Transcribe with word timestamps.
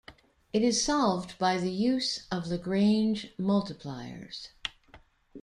It 0.51 0.63
is 0.63 0.83
solved 0.83 1.37
by 1.37 1.59
the 1.59 1.69
use 1.69 2.25
of 2.31 2.47
Lagrange 2.47 3.27
multipliers. 3.37 4.47